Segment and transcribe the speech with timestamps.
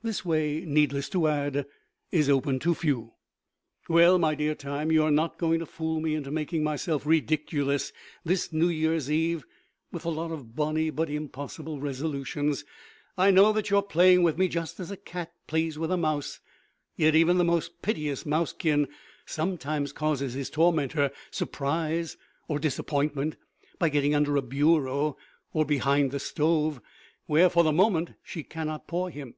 [0.00, 1.66] This way, needless to add,
[2.12, 3.14] is open to few.
[3.88, 7.92] Well, my dear Time, you are not going to fool me into making myself ridiculous
[8.24, 9.44] this New Year's Eve
[9.90, 12.64] with a lot of bonny but impossible resolutions.
[13.16, 15.96] I know that you are playing with me just as a cat plays with a
[15.96, 16.38] mouse;
[16.94, 18.86] yet even the most piteous mousekin
[19.26, 22.16] sometimes causes his tormentor surprise
[22.46, 23.34] or disappointment
[23.80, 25.16] by getting under a bureau
[25.52, 26.80] or behind the stove,
[27.26, 29.34] where, for the moment, she cannot paw him.